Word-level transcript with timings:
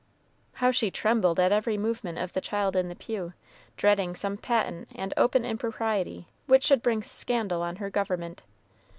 How 0.53 0.71
she 0.71 0.89
trembled 0.89 1.39
at 1.39 1.51
every 1.51 1.77
movement 1.77 2.17
of 2.17 2.33
the 2.33 2.41
child 2.41 2.75
in 2.75 2.89
the 2.89 2.95
pew, 2.95 3.33
dreading 3.77 4.15
some 4.15 4.35
patent 4.35 4.87
and 4.95 5.13
open 5.15 5.45
impropriety 5.45 6.27
which 6.47 6.63
should 6.63 6.81
bring 6.81 7.03
scandal 7.03 7.61
on 7.61 7.75
her 7.75 7.91
government! 7.91 8.41